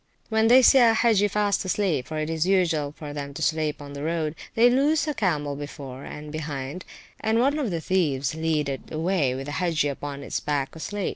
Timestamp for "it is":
2.17-2.47